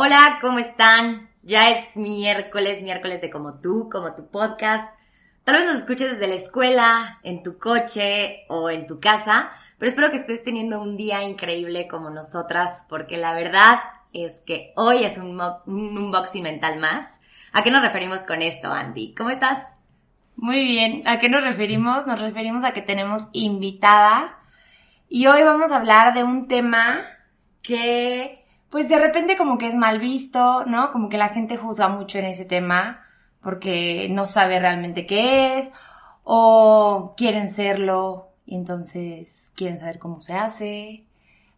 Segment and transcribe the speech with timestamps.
[0.00, 1.28] Hola, ¿cómo están?
[1.42, 4.88] Ya es miércoles, miércoles de Como tú, como tu podcast.
[5.42, 9.90] Tal vez nos escuches desde la escuela, en tu coche o en tu casa, pero
[9.90, 13.80] espero que estés teniendo un día increíble como nosotras, porque la verdad
[14.12, 17.18] es que hoy es un, un unboxing mental más.
[17.52, 19.16] ¿A qué nos referimos con esto, Andy?
[19.16, 19.66] ¿Cómo estás?
[20.36, 21.02] Muy bien.
[21.08, 22.06] ¿A qué nos referimos?
[22.06, 24.38] Nos referimos a que tenemos invitada.
[25.08, 27.04] Y hoy vamos a hablar de un tema
[27.62, 30.92] que, pues de repente como que es mal visto, ¿no?
[30.92, 33.04] Como que la gente juzga mucho en ese tema
[33.42, 35.72] porque no sabe realmente qué es
[36.24, 41.04] o quieren serlo y entonces quieren saber cómo se hace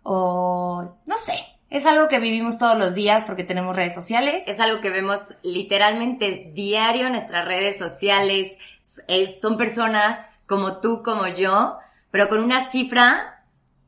[0.02, 1.34] o no sé.
[1.68, 4.42] Es algo que vivimos todos los días porque tenemos redes sociales.
[4.48, 8.58] Es algo que vemos literalmente diario en nuestras redes sociales.
[9.06, 11.78] Es- son personas como tú, como yo,
[12.10, 13.39] pero con una cifra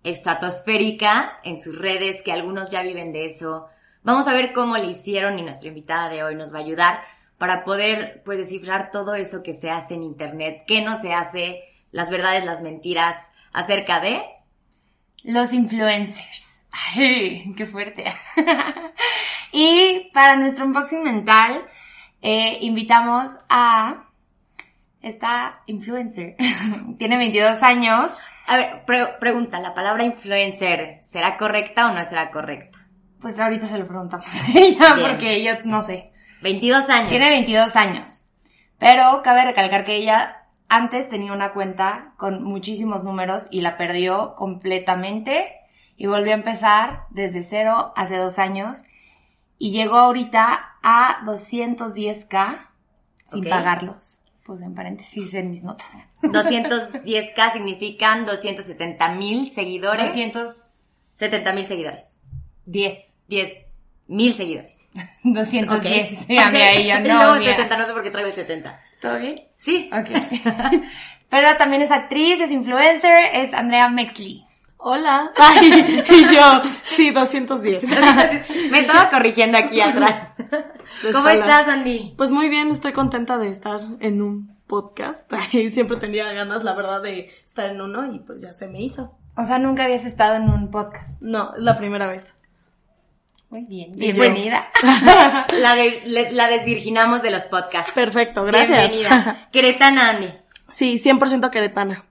[0.05, 3.69] estratosférica en sus redes, que algunos ya viven de eso.
[4.03, 7.05] Vamos a ver cómo le hicieron y nuestra invitada de hoy nos va a ayudar
[7.39, 11.62] para poder, pues, descifrar todo eso que se hace en Internet, qué no se hace,
[11.91, 13.17] las verdades, las mentiras,
[13.53, 14.23] acerca de...
[15.25, 16.61] Los influencers.
[16.70, 18.05] Ay, qué fuerte.
[19.53, 21.67] y para nuestro unboxing mental,
[22.23, 24.08] eh, invitamos a
[25.00, 26.36] esta influencer.
[26.98, 28.12] Tiene 22 años.
[28.53, 32.79] A ver, pre- pregunta, ¿la palabra influencer será correcta o no será correcta?
[33.20, 35.08] Pues ahorita se lo preguntamos a ella Bien.
[35.08, 36.13] porque yo no sé.
[36.42, 37.08] 22 años.
[37.08, 38.23] Tiene 22 años.
[38.79, 44.35] Pero cabe recalcar que ella antes tenía una cuenta con muchísimos números y la perdió
[44.36, 45.52] completamente
[45.96, 48.83] y volvió a empezar desde cero hace dos años
[49.57, 52.67] y llegó ahorita a 210k
[53.27, 54.21] sin pagarlos.
[54.45, 56.08] Pues en paréntesis en mis notas.
[56.23, 60.13] 210k significan 270 mil seguidores.
[61.19, 62.19] 70 mil seguidores.
[62.67, 63.14] 210.
[63.29, 63.52] 10
[64.08, 64.91] mil seguidores.
[65.23, 66.13] 210.
[66.13, 66.27] Ok.
[66.27, 67.01] Sí, amiga, y yo Ok.
[67.07, 67.57] no, amiga.
[67.57, 68.81] 70, no sé por qué traigo el 70.
[69.01, 69.42] ¿Todo bien?
[69.57, 69.91] Sí.
[69.92, 70.08] Ok.
[71.29, 74.45] Pero también es actriz, es influencer, es Andrea Mexley.
[74.85, 75.31] Hola.
[75.37, 77.85] Ay, y yo, sí, 210.
[78.70, 80.31] Me estaba corrigiendo aquí atrás.
[81.13, 82.15] ¿Cómo estás, Andy?
[82.17, 85.33] Pues muy bien, estoy contenta de estar en un podcast.
[85.33, 88.81] Ay, Siempre tenía ganas, la verdad, de estar en uno y pues ya se me
[88.83, 89.17] hizo.
[89.37, 91.20] O sea, nunca habías estado en un podcast.
[91.23, 92.35] No, es la primera vez.
[93.51, 93.93] Muy bien.
[93.95, 94.69] Bienvenida.
[95.61, 97.93] La, de- le- la desvirginamos de los podcasts.
[97.93, 98.93] Perfecto, gracias.
[98.93, 99.49] Bienvenida.
[99.53, 100.29] Queretana, Andy.
[100.69, 102.05] Sí, 100% queretana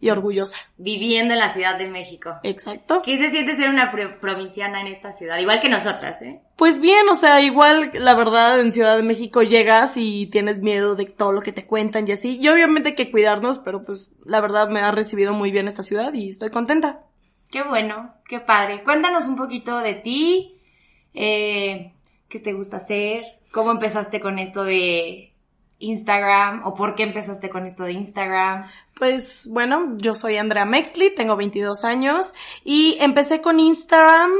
[0.00, 0.58] y orgullosa.
[0.78, 2.34] Viviendo en la Ciudad de México.
[2.42, 3.02] Exacto.
[3.04, 5.38] ¿Qué se siente ser una pro- provinciana en esta ciudad?
[5.38, 6.40] Igual que nosotras, ¿eh?
[6.56, 10.94] Pues bien, o sea, igual la verdad en Ciudad de México llegas y tienes miedo
[10.96, 12.38] de todo lo que te cuentan y así.
[12.40, 15.82] Y obviamente hay que cuidarnos, pero pues la verdad me ha recibido muy bien esta
[15.82, 17.00] ciudad y estoy contenta.
[17.50, 18.82] Qué bueno, qué padre.
[18.84, 20.54] Cuéntanos un poquito de ti,
[21.14, 21.92] eh,
[22.28, 25.34] qué te gusta hacer, cómo empezaste con esto de
[25.78, 28.70] Instagram o por qué empezaste con esto de Instagram.
[29.00, 32.34] Pues bueno, yo soy Andrea Mexley, tengo 22 años
[32.64, 34.30] y empecé con Instagram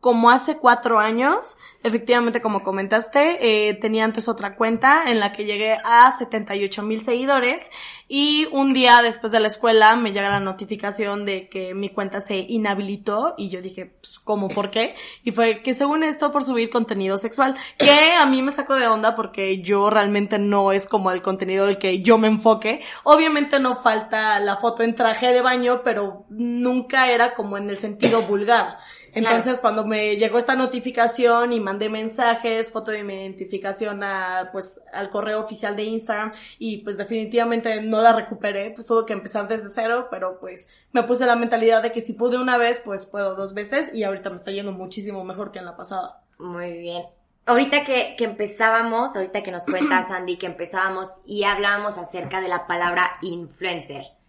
[0.00, 1.58] como hace cuatro años.
[1.82, 7.00] Efectivamente, como comentaste, eh, tenía antes otra cuenta en la que llegué a 78 mil
[7.00, 7.70] seguidores
[8.06, 12.20] y un día después de la escuela me llega la notificación de que mi cuenta
[12.20, 14.48] se inhabilitó y yo dije, pues, ¿cómo?
[14.48, 14.94] ¿Por qué?
[15.22, 18.88] Y fue que según esto por subir contenido sexual, que a mí me sacó de
[18.88, 22.82] onda porque yo realmente no es como el contenido del que yo me enfoque.
[23.04, 27.78] Obviamente no falta la foto en traje de baño, pero nunca era como en el
[27.78, 28.78] sentido vulgar.
[29.14, 34.82] Entonces, cuando me llegó esta notificación y mandé mensajes, foto de mi identificación a, pues,
[34.92, 39.48] al correo oficial de Instagram y pues definitivamente no la recuperé, pues tuve que empezar
[39.48, 43.06] desde cero, pero pues me puse la mentalidad de que si pude una vez, pues
[43.06, 46.22] puedo dos veces y ahorita me está yendo muchísimo mejor que en la pasada.
[46.38, 47.04] Muy bien.
[47.46, 52.48] Ahorita que, que empezábamos, ahorita que nos cuentas, Andy, que empezábamos y hablábamos acerca de
[52.48, 54.19] la palabra influencer.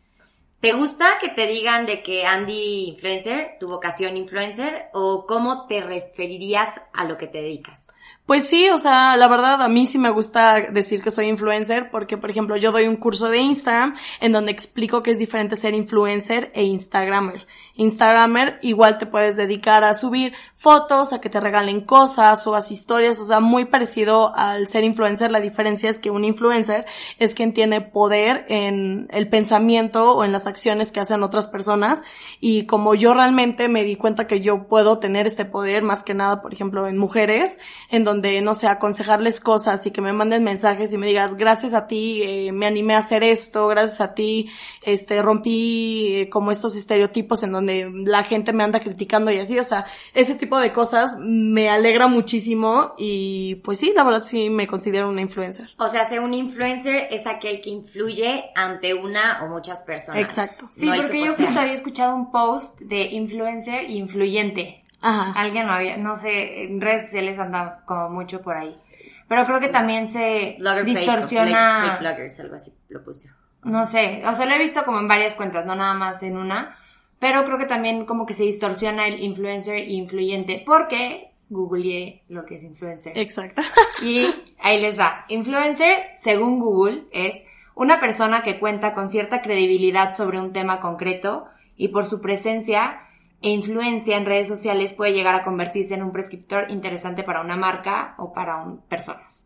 [0.61, 5.81] ¿Te gusta que te digan de que Andy influencer, tu vocación influencer, o cómo te
[5.81, 7.87] referirías a lo que te dedicas?
[8.27, 11.89] Pues sí, o sea, la verdad a mí sí me gusta decir que soy influencer
[11.91, 15.57] porque, por ejemplo, yo doy un curso de Instagram en donde explico que es diferente
[15.57, 17.45] ser influencer e Instagramer.
[17.75, 23.19] Instagramer igual te puedes dedicar a subir fotos, a que te regalen cosas, subas historias,
[23.19, 25.29] o sea, muy parecido al ser influencer.
[25.29, 26.85] La diferencia es que un influencer
[27.19, 32.03] es quien tiene poder en el pensamiento o en las acciones que hacen otras personas
[32.39, 36.13] y como yo realmente me di cuenta que yo puedo tener este poder más que
[36.13, 37.59] nada, por ejemplo, en mujeres,
[37.89, 41.35] en donde de, no sé, aconsejarles cosas y que me manden mensajes y me digas,
[41.35, 44.49] gracias a ti eh, me animé a hacer esto, gracias a ti
[44.81, 49.57] este rompí eh, como estos estereotipos en donde la gente me anda criticando y así,
[49.59, 54.49] o sea, ese tipo de cosas me alegra muchísimo y pues sí, la verdad sí
[54.49, 55.69] me considero una influencer.
[55.77, 60.19] O sea, ser un influencer es aquel que influye ante una o muchas personas.
[60.19, 60.69] Exacto.
[60.71, 64.80] Sí, porque yo justo había escuchado un post de influencer e influyente.
[65.01, 65.33] Ajá.
[65.39, 68.79] Alguien no había, no sé, en redes sociales anda como mucho por ahí.
[69.27, 71.81] Pero creo que también se Blogger distorsiona.
[71.81, 73.29] fake, fake bloggers, algo así lo puse.
[73.63, 76.37] No sé, o sea, lo he visto como en varias cuentas, no nada más en
[76.37, 76.77] una.
[77.19, 82.45] Pero creo que también como que se distorsiona el influencer e influyente, porque googleé lo
[82.45, 83.17] que es influencer.
[83.17, 83.61] Exacto.
[84.01, 84.25] Y
[84.59, 85.25] ahí les va.
[85.27, 87.35] Influencer, según Google, es
[87.75, 91.45] una persona que cuenta con cierta credibilidad sobre un tema concreto
[91.77, 93.01] y por su presencia
[93.41, 97.55] e influencia en redes sociales puede llegar a convertirse en un prescriptor interesante para una
[97.55, 99.45] marca o para un, personas.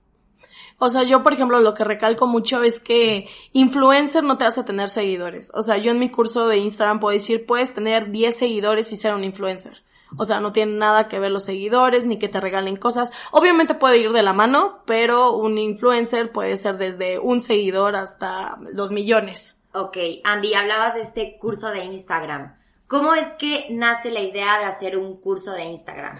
[0.77, 4.63] O sea, yo, por ejemplo, lo que recalco mucho es que influencer no te hace
[4.63, 5.51] tener seguidores.
[5.55, 8.97] O sea, yo en mi curso de Instagram puedo decir, puedes tener 10 seguidores y
[8.97, 9.83] ser un influencer.
[10.17, 13.11] O sea, no tiene nada que ver los seguidores ni que te regalen cosas.
[13.31, 18.57] Obviamente puede ir de la mano, pero un influencer puede ser desde un seguidor hasta
[18.73, 19.63] los millones.
[19.73, 22.55] Ok, Andy, hablabas de este curso de Instagram.
[22.87, 26.15] ¿Cómo es que nace la idea de hacer un curso de Instagram?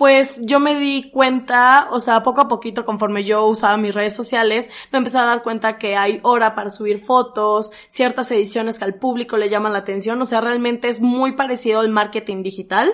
[0.00, 4.14] Pues yo me di cuenta, o sea, poco a poquito conforme yo usaba mis redes
[4.14, 8.86] sociales, me empecé a dar cuenta que hay hora para subir fotos, ciertas ediciones que
[8.86, 12.90] al público le llaman la atención, o sea, realmente es muy parecido al marketing digital.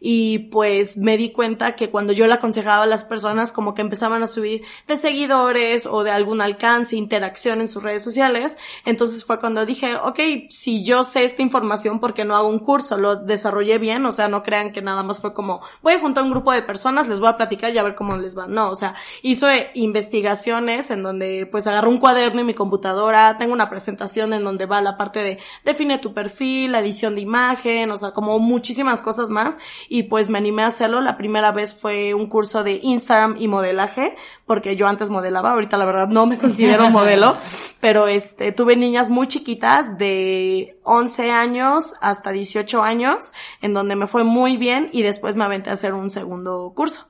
[0.00, 3.80] Y pues me di cuenta que cuando yo le aconsejaba a las personas como que
[3.80, 9.24] empezaban a subir de seguidores o de algún alcance, interacción en sus redes sociales, entonces
[9.24, 10.20] fue cuando dije, ok,
[10.50, 12.98] si yo sé esta información, ¿por qué no hago un curso?
[12.98, 16.22] Lo desarrollé bien, o sea, no crean que nada más fue como, voy a juntar
[16.22, 18.46] un grupo de personas, les voy a platicar y a ver cómo les va.
[18.46, 23.52] No, o sea, hizo investigaciones en donde pues agarró un cuaderno y mi computadora, tengo
[23.52, 27.90] una presentación en donde va la parte de define tu perfil, la edición de imagen,
[27.90, 29.58] o sea, como muchísimas cosas más
[29.88, 31.00] y pues me animé a hacerlo.
[31.00, 35.76] La primera vez fue un curso de Instagram y modelaje, porque yo antes modelaba, ahorita
[35.76, 37.36] la verdad no me considero modelo,
[37.80, 44.06] pero este, tuve niñas muy chiquitas de 11 años hasta 18 años, en donde me
[44.06, 46.39] fue muy bien y después me aventé a hacer un segundo
[46.74, 47.08] curso.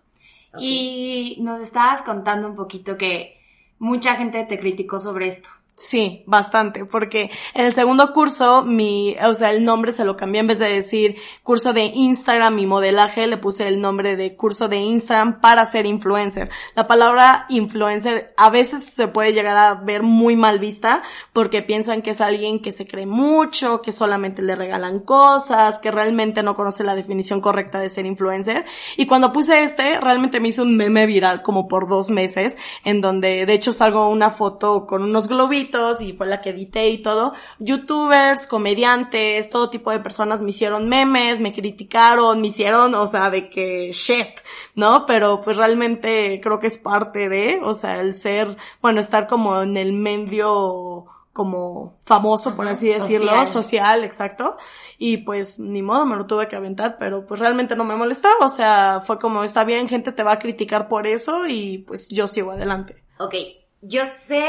[0.58, 3.38] Y nos estabas contando un poquito que
[3.78, 5.48] mucha gente te criticó sobre esto.
[5.82, 10.42] Sí, bastante, porque en el segundo curso, mi, o sea, el nombre se lo cambié
[10.42, 14.68] en vez de decir curso de Instagram y modelaje, le puse el nombre de curso
[14.68, 16.50] de Instagram para ser influencer.
[16.74, 22.02] La palabra influencer a veces se puede llegar a ver muy mal vista porque piensan
[22.02, 26.54] que es alguien que se cree mucho, que solamente le regalan cosas, que realmente no
[26.54, 28.66] conoce la definición correcta de ser influencer.
[28.98, 33.00] Y cuando puse este, realmente me hizo un meme viral como por dos meses, en
[33.00, 35.69] donde de hecho salgo una foto con unos globitos
[36.00, 37.32] y fue la que edité y todo.
[37.58, 43.30] Youtubers, comediantes, todo tipo de personas me hicieron memes, me criticaron, me hicieron, o sea,
[43.30, 44.40] de que shit,
[44.74, 45.06] ¿no?
[45.06, 49.62] Pero pues realmente creo que es parte de, o sea, el ser, bueno, estar como
[49.62, 53.46] en el medio como famoso, por así decirlo, social.
[53.46, 54.04] social.
[54.04, 54.56] exacto.
[54.98, 58.28] Y pues ni modo, me lo tuve que aventar, pero pues realmente no me molestó,
[58.40, 62.08] o sea, fue como, está bien, gente te va a criticar por eso y pues
[62.08, 63.02] yo sigo adelante.
[63.18, 63.34] Ok,
[63.80, 64.44] yo sé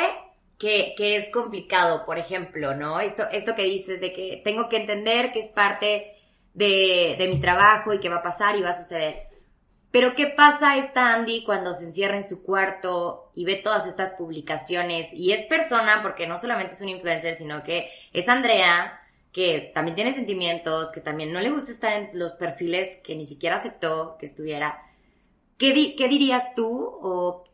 [0.61, 2.99] que, es complicado, por ejemplo, ¿no?
[2.99, 6.15] Esto, esto que dices de que tengo que entender que es parte
[6.53, 9.27] de, de mi trabajo y que va a pasar y va a suceder.
[9.89, 14.13] Pero ¿qué pasa esta Andy cuando se encierra en su cuarto y ve todas estas
[14.13, 15.11] publicaciones?
[15.13, 19.01] Y es persona, porque no solamente es un influencer, sino que es Andrea,
[19.33, 23.25] que también tiene sentimientos, que también no le gusta estar en los perfiles que ni
[23.25, 24.79] siquiera aceptó que estuviera.
[25.57, 27.45] ¿Qué, qué dirías tú o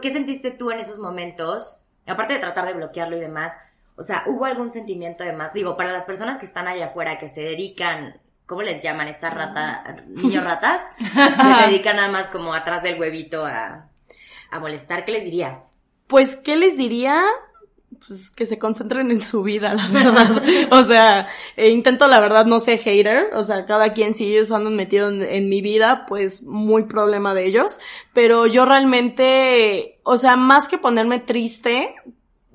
[0.00, 1.83] qué sentiste tú en esos momentos?
[2.06, 3.52] Aparte de tratar de bloquearlo y demás,
[3.96, 5.52] o sea, ¿hubo algún sentimiento de más?
[5.52, 9.08] Digo, para las personas que están allá afuera, que se dedican, ¿cómo les llaman?
[9.08, 11.04] Estas ratas, niños ratas, que
[11.54, 13.88] se dedican nada más como atrás del huevito a,
[14.50, 15.72] a molestar, ¿qué les dirías?
[16.06, 17.22] Pues, ¿qué les diría?
[17.98, 20.42] Pues que se concentren en su vida, la verdad.
[20.70, 24.52] o sea, eh, intento la verdad no ser hater, o sea, cada quien si ellos
[24.52, 27.80] andan metidos en, en, mi vida, pues muy problema de ellos,
[28.12, 31.94] pero yo realmente, o sea, más que ponerme triste,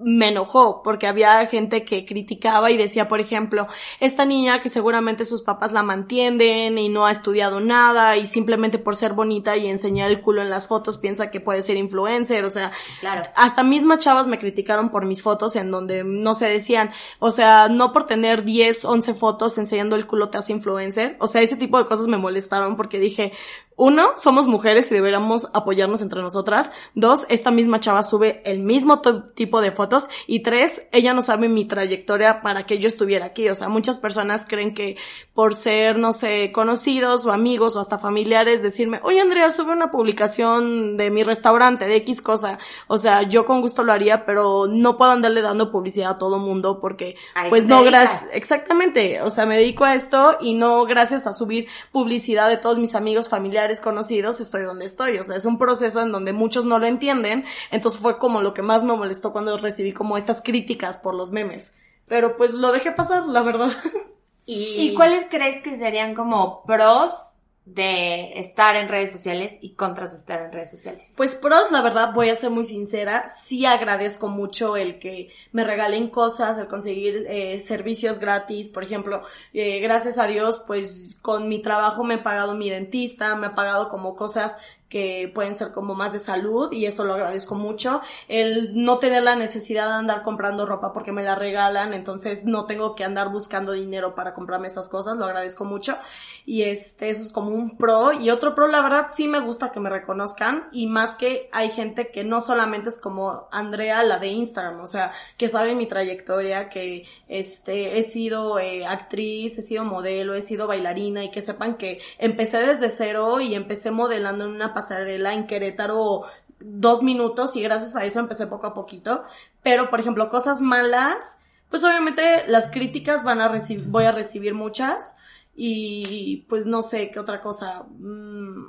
[0.02, 3.68] me enojó porque había gente que criticaba y decía, por ejemplo,
[4.00, 8.80] esta niña que seguramente sus papás la mantienen y no ha estudiado nada y simplemente
[8.80, 12.46] por ser bonita y enseñar el culo en las fotos piensa que puede ser influencer,
[12.46, 13.24] o sea, claro.
[13.36, 17.68] hasta mismas chavas me criticaron por mis fotos en donde no se decían, o sea,
[17.68, 21.58] no por tener 10, 11 fotos enseñando el culo te hace influencer, o sea, ese
[21.58, 23.34] tipo de cosas me molestaron porque dije,
[23.80, 26.74] uno, somos mujeres y deberíamos apoyarnos entre nosotras.
[26.96, 29.02] Dos, esta misma chava sube el mismo
[29.34, 30.10] tipo de fotos.
[30.28, 33.48] Y tres, ella no sabe mi trayectoria para que yo estuviera aquí.
[33.48, 34.98] O sea, muchas personas creen que
[35.34, 39.92] por ser, no sé, conocidos o amigos o hasta familiares, decirme, oye Andrea, sube una
[39.92, 42.60] publicación de mi restaurante, de X cosa.
[42.88, 46.38] O sea, yo con gusto lo haría, pero no puedo andarle dando publicidad a todo
[46.38, 47.16] mundo porque,
[47.48, 49.22] pues no, gracias, exactamente.
[49.22, 52.94] O sea, me dedico a esto y no gracias a subir publicidad de todos mis
[52.94, 55.20] amigos, familiares, conocidos, estoy donde estoy.
[55.20, 57.46] O sea, es un proceso en donde muchos no lo entienden.
[57.72, 61.32] Entonces fue como lo que más me molestó cuando recibí como estas críticas por los
[61.32, 61.78] memes.
[62.08, 63.72] Pero pues lo dejé pasar, la verdad.
[64.46, 67.36] ¿Y, ¿Y cuáles crees que serían como pros
[67.74, 71.14] de estar en redes sociales y contras de estar en redes sociales?
[71.18, 75.64] Pues pros, la verdad, voy a ser muy sincera, sí agradezco mucho el que me
[75.64, 79.22] regalen cosas, el conseguir eh, servicios gratis, por ejemplo,
[79.54, 83.56] eh, gracias a Dios, pues con mi trabajo me he pagado mi dentista, me ha
[83.56, 84.58] pagado como cosas
[84.90, 88.02] que pueden ser como más de salud y eso lo agradezco mucho.
[88.28, 92.66] El no tener la necesidad de andar comprando ropa porque me la regalan, entonces no
[92.66, 95.98] tengo que andar buscando dinero para comprarme esas cosas, lo agradezco mucho.
[96.46, 98.12] Y este, eso es como un pro.
[98.14, 101.70] Y otro pro, la verdad, sí me gusta que me reconozcan y más que hay
[101.70, 105.86] gente que no solamente es como Andrea, la de Instagram, o sea, que sabe mi
[105.86, 111.42] trayectoria, que este, he sido eh, actriz, he sido modelo, he sido bailarina y que
[111.42, 116.24] sepan que empecé desde cero y empecé modelando en una pasarela en Querétaro
[116.60, 119.24] dos minutos y gracias a eso empecé poco a poquito.
[119.62, 124.54] Pero, por ejemplo, cosas malas, pues obviamente las críticas van a recibir, voy a recibir
[124.54, 125.18] muchas
[125.56, 127.84] y pues no sé qué otra cosa.
[127.98, 128.66] Mm,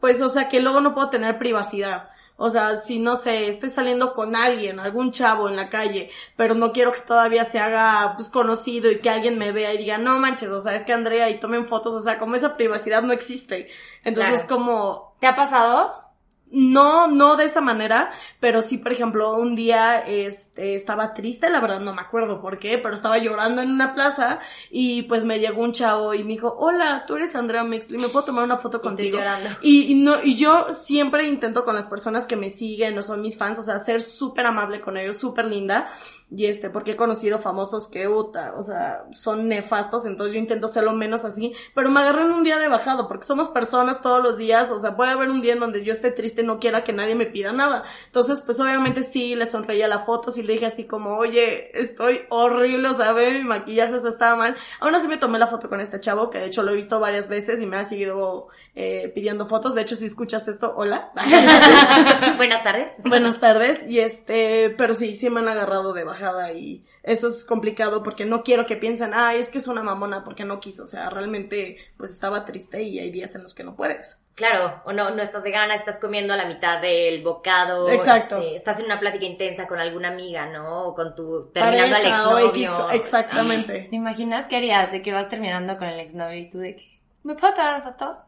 [0.00, 2.10] pues o sea que luego no puedo tener privacidad.
[2.36, 6.54] O sea, si no sé, estoy saliendo con alguien, algún chavo en la calle, pero
[6.54, 9.98] no quiero que todavía se haga pues conocido y que alguien me vea y diga,
[9.98, 13.02] no manches, o sea, es que Andrea y tomen fotos, o sea, como esa privacidad
[13.02, 13.68] no existe.
[14.04, 15.16] Entonces como...
[15.20, 16.05] ¿Te ha pasado?
[16.50, 21.60] No, no de esa manera, pero sí, por ejemplo, un día este, estaba triste, la
[21.60, 24.38] verdad no me acuerdo por qué, pero estaba llorando en una plaza
[24.70, 28.08] y pues me llegó un chavo y me dijo, hola, tú eres Andrea Mixley, ¿me
[28.08, 29.18] puedo tomar una foto contigo?
[29.60, 33.22] Y, y, no, y yo siempre intento con las personas que me siguen o son
[33.22, 35.88] mis fans, o sea, ser súper amable con ellos, súper linda.
[36.28, 40.66] Y este, porque he conocido famosos que, uta, o sea, son nefastos, entonces yo intento
[40.66, 44.00] ser lo menos así, pero me agarré en un día de bajado, porque somos personas
[44.00, 46.58] todos los días, o sea, puede haber un día en donde yo esté triste, no
[46.58, 47.84] quiera que nadie me pida nada.
[48.06, 52.22] Entonces, pues obviamente sí, le sonreía la foto, sí le dije así como, oye, estoy
[52.28, 54.56] horrible, o sea, ve mi maquillaje, o sea, estaba mal.
[54.80, 56.98] Aún así me tomé la foto con este chavo, que de hecho lo he visto
[56.98, 59.74] varias veces y me ha seguido eh, pidiendo fotos.
[59.74, 61.12] De hecho, si escuchas esto, hola.
[62.36, 62.88] Buenas tardes.
[63.04, 63.84] Buenas tardes.
[63.88, 68.24] Y este, pero sí, sí me han agarrado de bajada y eso es complicado porque
[68.24, 70.84] no quiero que piensen, ah, es que es una mamona porque no quiso.
[70.84, 74.22] O sea, realmente, pues estaba triste y hay días en los que no puedes.
[74.34, 77.88] Claro, o no, no estás de gana, estás comiendo a la mitad del bocado.
[77.88, 78.36] Exacto.
[78.36, 80.88] Este, estás en una plática intensa con alguna amiga, ¿no?
[80.88, 82.90] O con tu, terminando al exnovio.
[82.90, 83.86] exactamente.
[83.88, 87.00] ¿Te imaginas qué harías de que vas terminando con el exnovio y tú de que,
[87.22, 88.18] ¿me puedo tomar una foto?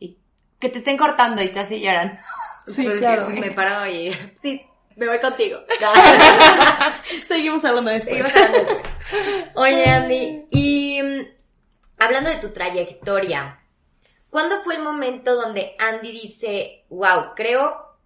[0.00, 0.18] Y
[0.58, 2.18] que te estén cortando y te así lloran.
[2.66, 3.28] Sí, Pues, claro.
[3.28, 4.10] Me paro y,
[4.42, 5.60] sí, me voy contigo.
[7.26, 8.26] Seguimos hablando después.
[8.26, 8.82] Seguimos hablando.
[9.54, 11.26] Oye, Andy, y mm,
[11.98, 13.60] hablando de tu trayectoria,
[14.30, 17.98] ¿cuándo fue el momento donde Andy dice, wow, creo,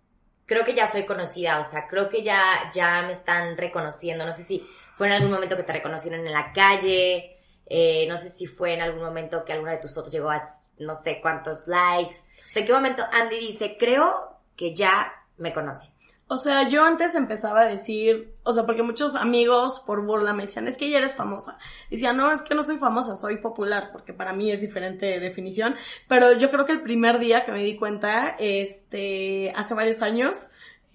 [0.47, 4.33] creo que ya soy conocida, o sea, creo que ya, ya me están reconociendo, no
[4.33, 4.67] sé si
[4.97, 8.75] fue en algún momento que te reconocieron en la calle, eh, no sé si fue
[8.75, 10.41] en algún momento que alguna de tus fotos llegó a
[10.79, 12.19] no sé cuántos likes,
[12.49, 15.93] o sea, ¿en qué momento Andy dice, creo que ya me conoce?
[16.31, 20.43] O sea, yo antes empezaba a decir, o sea, porque muchos amigos por burla me
[20.43, 21.59] decían, es que ya eres famosa.
[21.91, 25.75] Decía, no, es que no soy famosa, soy popular, porque para mí es diferente definición.
[26.07, 30.51] Pero yo creo que el primer día que me di cuenta, este, hace varios años,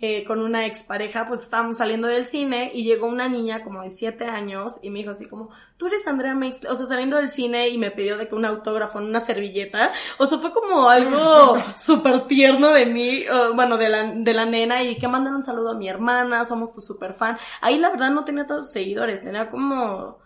[0.06, 3.90] eh, con una expareja, pues estábamos saliendo del cine y llegó una niña como de
[3.90, 7.30] siete años y me dijo así como, tú eres Andrea Mix, o sea, saliendo del
[7.30, 10.90] cine y me pidió de que un autógrafo en una servilleta, o sea, fue como
[10.90, 13.24] algo súper tierno de mí,
[13.56, 16.74] bueno, de la, de la nena y que mandan un saludo a mi hermana, somos
[16.74, 17.38] tu super fan.
[17.62, 20.18] Ahí la verdad no tenía todos seguidores, tenía como...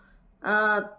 [0.42, 0.97] Uh,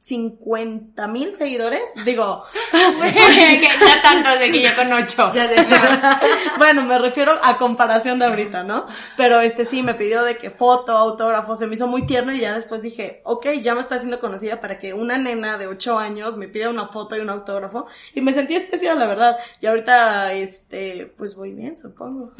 [0.00, 2.42] 50 mil seguidores, digo,
[2.72, 5.30] que ya tanto de que yo con ocho.
[6.58, 8.86] bueno, me refiero a comparación de ahorita, ¿no?
[9.18, 12.40] Pero este sí, me pidió de que foto, autógrafo, se me hizo muy tierno y
[12.40, 15.98] ya después dije, ok, ya me está haciendo conocida para que una nena de 8
[15.98, 19.36] años me pida una foto y un autógrafo y me sentí especial, la verdad.
[19.60, 22.32] Y ahorita, este, pues voy bien, supongo.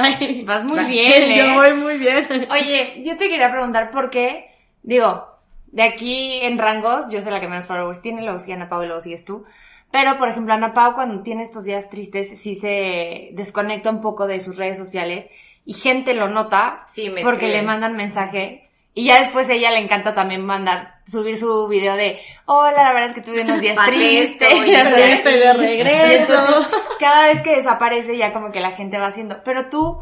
[0.46, 1.36] Vas muy bien, ¿eh?
[1.36, 2.26] Yo voy muy bien.
[2.50, 4.46] Oye, yo te quería preguntar por qué,
[4.82, 5.39] digo,
[5.72, 8.82] de aquí en rangos, yo soy la que menos followers tiene, luego sigue Ana Pau
[8.82, 9.44] y luego sigues tú.
[9.90, 14.26] Pero, por ejemplo, Ana Pau cuando tiene estos días tristes, sí se desconecta un poco
[14.26, 15.28] de sus redes sociales
[15.64, 18.68] y gente lo nota sí, me porque le mandan mensaje.
[18.92, 22.92] Y ya después a ella le encanta también mandar, subir su video de, hola, la
[22.92, 24.48] verdad es que tuve unos días tristes.
[24.52, 26.66] Y estoy de regreso.
[27.00, 29.42] cada vez que desaparece ya como que la gente va haciendo.
[29.44, 29.98] Pero tú,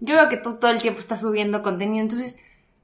[0.00, 2.36] yo veo que tú todo el tiempo estás subiendo contenido, entonces,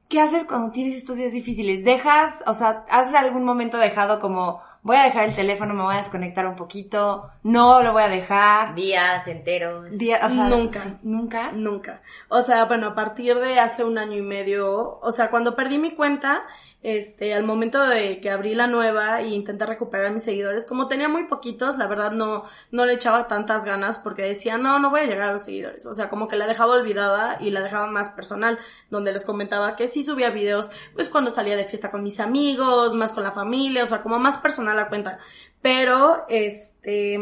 [0.08, 1.84] ¿qué haces cuando tienes estos días difíciles?
[1.84, 5.94] ¿Dejas, o sea, has algún momento dejado como, voy a dejar el teléfono, me voy
[5.94, 8.74] a desconectar un poquito, no lo voy a dejar?
[8.74, 9.96] Días enteros.
[9.98, 10.80] Días, o sea, Nunca.
[10.80, 11.52] sí, Nunca.
[11.52, 12.02] Nunca.
[12.28, 15.78] O sea, bueno, a partir de hace un año y medio, o sea, cuando perdí
[15.78, 16.42] mi cuenta,
[16.82, 21.08] este, al momento de que abrí la nueva e intenté recuperar mis seguidores, como tenía
[21.08, 25.00] muy poquitos, la verdad no, no le echaba tantas ganas porque decía, no, no voy
[25.00, 25.86] a llegar a los seguidores.
[25.86, 28.58] O sea, como que la dejaba olvidada y la dejaba más personal,
[28.90, 32.94] donde les comentaba que sí subía videos, pues cuando salía de fiesta con mis amigos,
[32.94, 35.18] más con la familia, o sea, como más personal la cuenta.
[35.60, 37.18] Pero, este,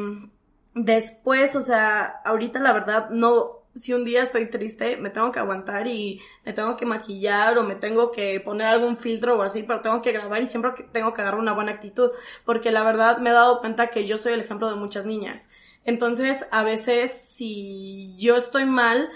[0.74, 5.38] después, o sea, ahorita la verdad no, si un día estoy triste, me tengo que
[5.38, 9.62] aguantar y me tengo que maquillar o me tengo que poner algún filtro o así,
[9.62, 12.10] pero tengo que grabar y siempre tengo que agarrar una buena actitud,
[12.44, 15.50] porque la verdad me he dado cuenta que yo soy el ejemplo de muchas niñas.
[15.84, 19.10] Entonces, a veces, si yo estoy mal,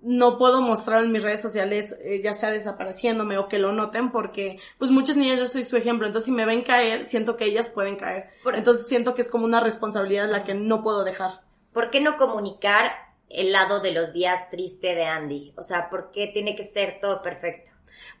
[0.00, 4.12] no puedo mostrar en mis redes sociales, eh, ya sea desapareciéndome o que lo noten,
[4.12, 7.46] porque pues muchas niñas yo soy su ejemplo, entonces si me ven caer, siento que
[7.46, 8.30] ellas pueden caer.
[8.54, 11.42] Entonces siento que es como una responsabilidad la que no puedo dejar.
[11.72, 15.52] ¿Por qué no comunicar el lado de los días triste de Andy?
[15.56, 17.70] O sea, ¿por qué tiene que ser todo perfecto?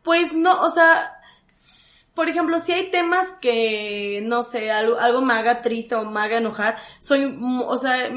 [0.02, 1.20] Pues no, o sea,
[2.14, 6.20] por ejemplo, si hay temas que, no sé, algo, algo me haga triste o me
[6.20, 8.10] haga enojar, soy, o sea,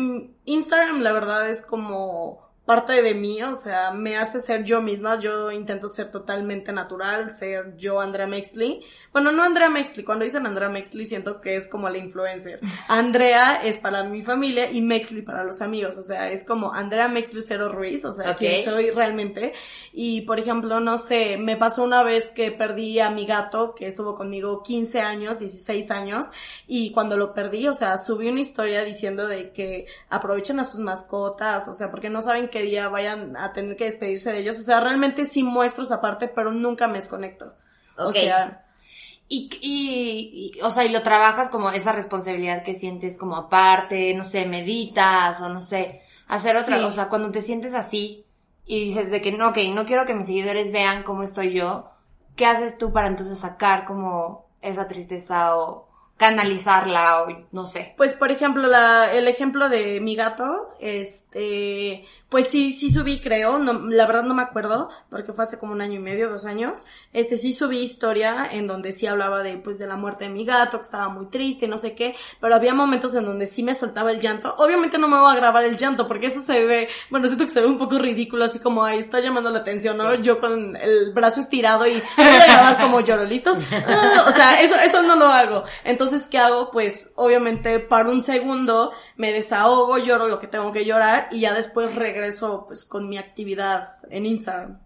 [0.45, 5.21] Instagram la verdad es como parte de mí, o sea, me hace ser yo misma,
[5.21, 8.81] yo intento ser totalmente natural, ser yo Andrea Mexley.
[9.13, 12.59] Bueno, no Andrea Mexley, cuando dicen Andrea Mexley siento que es como la influencer.
[12.89, 17.07] Andrea es para mi familia y Mexley para los amigos, o sea, es como Andrea
[17.07, 18.61] Mexley Cero Ruiz, o sea, Okay.
[18.61, 19.53] quien soy realmente.
[19.93, 23.87] Y, por ejemplo, no sé, me pasó una vez que perdí a mi gato, que
[23.87, 26.25] estuvo conmigo 15 años, 16 años,
[26.67, 30.81] y cuando lo perdí, o sea, subí una historia diciendo de que aprovechen a sus
[30.81, 34.57] mascotas, o sea, porque no saben qué día vayan a tener que despedirse de ellos.
[34.59, 37.55] O sea, realmente sí muestro esa parte, pero nunca me desconecto.
[37.95, 38.13] O Ok.
[38.13, 38.63] sea,
[39.29, 44.13] Y, y, y, o sea, y lo trabajas como esa responsabilidad que sientes como aparte,
[44.13, 46.83] no sé, meditas o no sé, hacer otra, Sí.
[46.83, 48.25] o sea, cuando te sientes así
[48.65, 51.91] y dices de que no, ok, no quiero que mis seguidores vean cómo estoy yo,
[52.35, 57.95] ¿qué haces tú para entonces sacar como esa tristeza o canalizarla o no sé?
[57.97, 63.57] Pues, por ejemplo, la, el ejemplo de mi gato, este, pues sí, sí subí, creo,
[63.57, 66.45] no, la verdad no me acuerdo, porque fue hace como un año y medio, dos
[66.45, 70.31] años, este, sí subí historia en donde sí hablaba de, pues, de la muerte de
[70.31, 73.47] mi gato, que estaba muy triste y no sé qué, pero había momentos en donde
[73.47, 74.53] sí me soltaba el llanto.
[74.57, 77.51] Obviamente no me voy a grabar el llanto, porque eso se ve, bueno, siento que
[77.51, 80.13] se ve un poco ridículo, así como, ahí está llamando la atención, ¿no?
[80.15, 83.59] Yo con el brazo estirado y voy a grabar como lloro, ¿listos?
[83.71, 85.63] Ah, o sea, eso, eso no lo hago.
[85.85, 86.71] Entonces, ¿qué hago?
[86.71, 91.53] Pues, obviamente, paro un segundo, me desahogo, lloro lo que tengo que llorar y ya
[91.53, 94.79] después regreso, pues, con mi actividad en Instagram.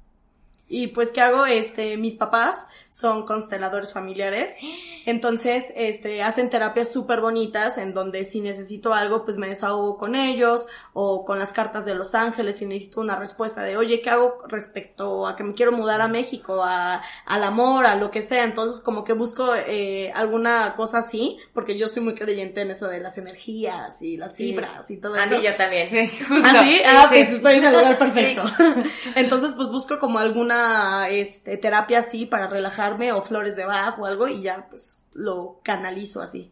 [0.73, 1.45] Y pues, ¿qué hago?
[1.45, 4.57] Este, mis papás son consteladores familiares.
[5.05, 10.15] Entonces, este, hacen terapias súper bonitas en donde si necesito algo, pues me desahogo con
[10.15, 14.12] ellos o con las cartas de Los Ángeles si necesito una respuesta de, oye, ¿qué
[14.12, 18.21] hago respecto a que me quiero mudar a México, a, al amor, a lo que
[18.21, 18.45] sea?
[18.45, 22.88] Entonces, como que busco eh, alguna cosa así, porque yo soy muy creyente en eso
[22.88, 25.36] de las energías y las vibras y todo eso.
[25.36, 25.89] Andy, yo también.
[26.45, 26.81] ¿Ah, sí?
[26.86, 28.43] Ah, pues estoy en el lugar perfecto.
[29.15, 30.61] Entonces, pues busco como alguna
[31.10, 35.60] este, terapia así para relajarme o flores de Bach o algo y ya, pues lo
[35.63, 36.52] canalizo así.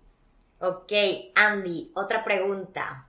[0.59, 0.91] Ok,
[1.35, 3.07] Andy, otra pregunta.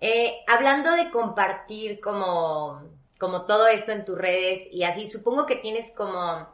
[0.00, 2.82] Eh, hablando de compartir como
[3.18, 6.46] como todo esto en tus redes y así, supongo que tienes como,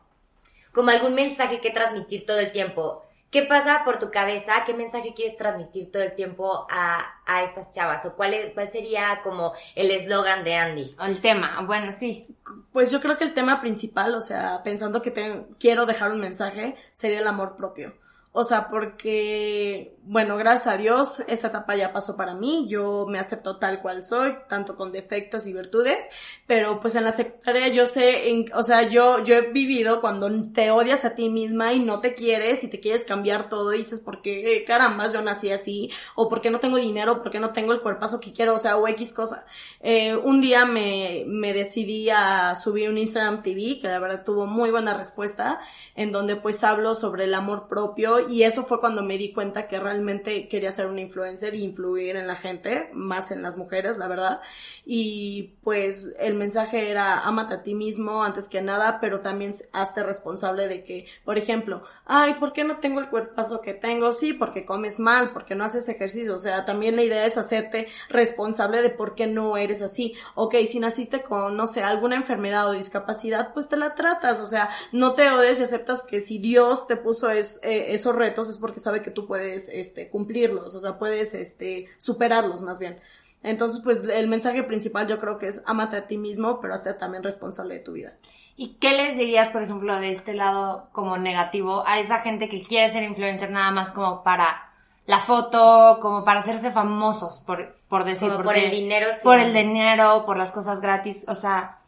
[0.72, 3.02] como algún mensaje que transmitir todo el tiempo.
[3.30, 4.64] ¿Qué pasa por tu cabeza?
[4.66, 8.04] ¿Qué mensaje quieres transmitir todo el tiempo a, a estas chavas?
[8.04, 10.96] ¿O cuál, es, cuál sería como el eslogan de Andy?
[10.98, 12.26] O el tema, bueno, sí.
[12.72, 16.18] Pues yo creo que el tema principal, o sea, pensando que te, quiero dejar un
[16.18, 17.94] mensaje, sería el amor propio.
[18.32, 22.64] O sea, porque, bueno, gracias a Dios, esa etapa ya pasó para mí.
[22.68, 26.08] Yo me acepto tal cual soy, tanto con defectos y virtudes.
[26.46, 30.30] Pero pues en la secundaria yo sé, en, o sea, yo, yo he vivido cuando
[30.52, 33.78] te odias a ti misma y no te quieres y te quieres cambiar todo y
[33.78, 35.90] dices, ¿por qué eh, caramba yo nací así?
[36.14, 37.22] O ¿por qué no tengo dinero?
[37.22, 38.54] ¿Por qué no tengo el cuerpazo que quiero?
[38.54, 39.44] O sea, o X cosa.
[39.80, 44.46] Eh, un día me, me decidí a subir un Instagram TV, que la verdad tuvo
[44.46, 45.60] muy buena respuesta,
[45.96, 49.66] en donde pues hablo sobre el amor propio y eso fue cuando me di cuenta
[49.66, 53.98] que realmente quería ser una influencer y influir en la gente, más en las mujeres,
[53.98, 54.40] la verdad.
[54.84, 60.02] Y pues el mensaje era amate a ti mismo antes que nada, pero también hazte
[60.02, 64.12] responsable de que, por ejemplo, ay, ¿por qué no tengo el cuerpazo que tengo?
[64.12, 66.34] Sí, porque comes mal, porque no haces ejercicio.
[66.34, 70.14] O sea, también la idea es hacerte responsable de por qué no eres así.
[70.34, 74.40] Ok, si naciste con, no sé, alguna enfermedad o discapacidad, pues te la tratas.
[74.40, 78.16] O sea, no te odies y aceptas que si Dios te puso es, eh, esos
[78.16, 80.74] retos es porque sabe que tú puedes, este, cumplirlos.
[80.74, 83.00] O sea, puedes, este, superarlos más bien.
[83.42, 86.92] Entonces, pues el mensaje principal yo creo que es amate a ti mismo, pero hazte
[86.94, 88.14] también responsable de tu vida.
[88.56, 92.62] ¿Y qué les dirías, por ejemplo, de este lado como negativo a esa gente que
[92.62, 94.70] quiere ser influencer nada más como para
[95.06, 99.08] la foto, como para hacerse famosos, por, por decir, por el dinero.
[99.14, 99.20] sí.
[99.22, 101.79] por el dinero, por las cosas gratis, o sea,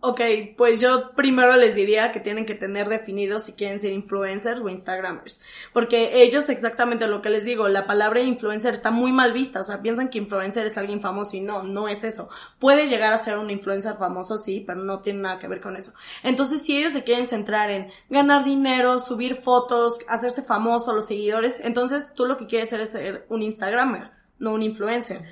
[0.00, 0.20] Ok,
[0.58, 4.68] pues yo primero les diría que tienen que tener definido si quieren ser influencers o
[4.68, 5.40] instagramers.
[5.72, 9.60] Porque ellos exactamente lo que les digo, la palabra influencer está muy mal vista.
[9.60, 12.28] O sea, piensan que influencer es alguien famoso y no, no es eso.
[12.58, 15.76] Puede llegar a ser un influencer famoso, sí, pero no tiene nada que ver con
[15.76, 15.92] eso.
[16.22, 21.58] Entonces, si ellos se quieren centrar en ganar dinero, subir fotos, hacerse famoso, los seguidores,
[21.64, 25.24] entonces tú lo que quieres ser es ser un instagramer, no un influencer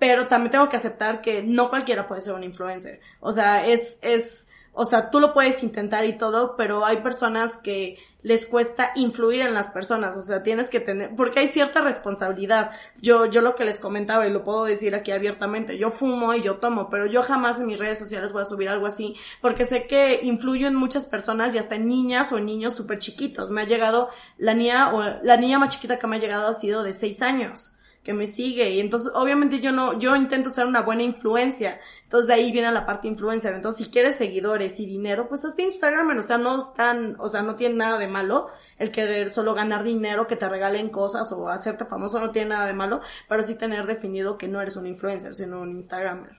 [0.00, 3.00] pero también tengo que aceptar que no cualquiera puede ser un influencer.
[3.20, 7.58] O sea, es, es, o sea, tú lo puedes intentar y todo, pero hay personas
[7.58, 11.82] que les cuesta influir en las personas, o sea, tienes que tener, porque hay cierta
[11.82, 12.70] responsabilidad.
[13.02, 16.40] Yo, yo lo que les comentaba y lo puedo decir aquí abiertamente, yo fumo y
[16.40, 19.66] yo tomo, pero yo jamás en mis redes sociales voy a subir algo así, porque
[19.66, 23.50] sé que influyo en muchas personas y hasta en niñas o en niños súper chiquitos.
[23.50, 24.08] Me ha llegado,
[24.38, 27.20] la niña, o la niña más chiquita que me ha llegado ha sido de seis
[27.20, 28.70] años que me sigue.
[28.70, 32.72] Y entonces obviamente yo no, yo intento ser una buena influencia, entonces de ahí viene
[32.72, 36.58] la parte influencer, entonces si quieres seguidores y dinero, pues hasta Instagram, o sea, no
[36.58, 40.48] están, o sea, no tiene nada de malo el querer solo ganar dinero, que te
[40.48, 44.48] regalen cosas o hacerte famoso, no tiene nada de malo, pero sí tener definido que
[44.48, 46.38] no eres un influencer, sino un Instagramer.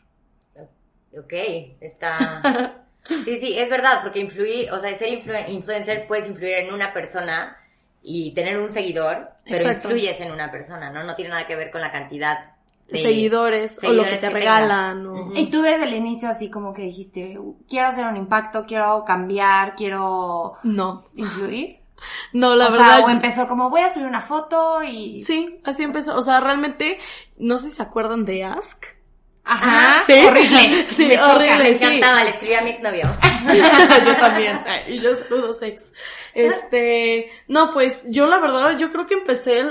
[1.17, 1.34] Ok,
[1.80, 2.78] está...
[3.26, 6.93] Sí, sí, es verdad, porque influir, o sea, ser influ- influencer puedes influir en una
[6.93, 7.58] persona
[8.03, 9.89] y tener un seguidor, pero Exacto.
[9.89, 11.03] influyes en una persona, ¿no?
[11.03, 12.51] No tiene nada que ver con la cantidad
[12.89, 15.31] de seguidores, o lo que te que regalan, o...
[15.33, 17.37] Y tú desde el inicio así como que dijiste,
[17.69, 21.77] quiero hacer un impacto, quiero cambiar, quiero No, influir.
[22.33, 22.97] no, la o verdad...
[22.97, 25.19] sea, o empezó como voy a subir una foto y...
[25.19, 26.97] Sí, así empezó, o sea, realmente,
[27.37, 28.83] no sé si se acuerdan de Ask.
[29.43, 30.13] Ajá, Sí.
[30.25, 30.85] horrible.
[30.89, 31.35] Sí, me choca.
[31.35, 31.57] horrible.
[31.63, 31.83] Me sí.
[31.85, 33.03] encantaba, le escribí a mi exnovio.
[34.06, 34.63] yo también.
[34.88, 35.93] Y yo saludos ex.
[36.34, 39.63] Este, no, pues yo la verdad, yo creo que empecé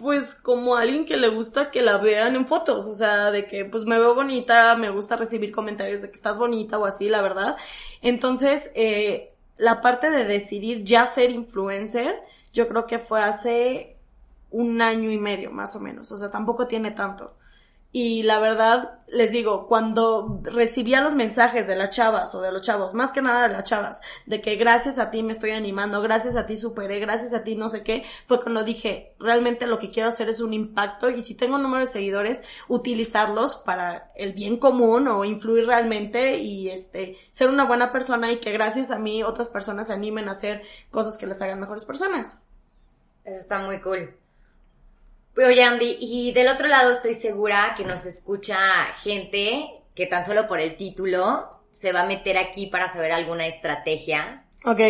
[0.00, 3.66] pues como alguien que le gusta que la vean en fotos, o sea, de que
[3.66, 7.20] pues me veo bonita, me gusta recibir comentarios de que estás bonita o así, la
[7.20, 7.56] verdad.
[8.00, 12.14] Entonces, eh, la parte de decidir ya ser influencer,
[12.52, 13.96] yo creo que fue hace
[14.50, 17.34] un año y medio más o menos, o sea, tampoco tiene tanto.
[17.94, 22.62] Y la verdad, les digo, cuando recibía los mensajes de las chavas o de los
[22.62, 26.00] chavos, más que nada de las chavas, de que gracias a ti me estoy animando,
[26.00, 29.78] gracias a ti superé, gracias a ti no sé qué, fue cuando dije, realmente lo
[29.78, 34.10] que quiero hacer es un impacto y si tengo un número de seguidores, utilizarlos para
[34.16, 38.90] el bien común o influir realmente y este, ser una buena persona y que gracias
[38.90, 42.42] a mí otras personas se animen a hacer cosas que les hagan mejores personas.
[43.22, 44.21] Eso está muy cool.
[45.36, 48.58] Oye, Andy, y del otro lado estoy segura que nos escucha
[49.02, 53.46] gente que tan solo por el título se va a meter aquí para saber alguna
[53.46, 54.80] estrategia Ok,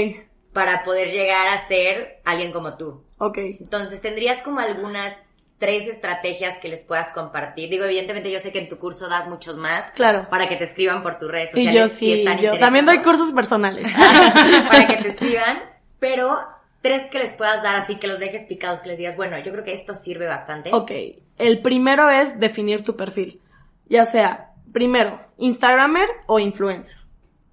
[0.52, 3.04] para poder llegar a ser alguien como tú.
[3.18, 3.38] ok.
[3.38, 5.16] Entonces, ¿tendrías como algunas
[5.58, 7.70] tres estrategias que les puedas compartir?
[7.70, 9.90] Digo, evidentemente yo sé que en tu curso das muchos más.
[9.92, 10.26] Claro.
[10.28, 11.74] Para que te escriban por tus redes Y sociales.
[11.74, 13.86] yo si sí, yo también doy cursos personales.
[14.68, 15.62] para que te escriban,
[16.00, 16.36] pero
[16.82, 19.52] tres que les puedas dar así, que los dejes picados, que les digas, bueno, yo
[19.52, 20.70] creo que esto sirve bastante.
[20.74, 20.90] Ok,
[21.38, 23.40] el primero es definir tu perfil.
[23.88, 26.96] Ya sea primero, Instagramer o influencer.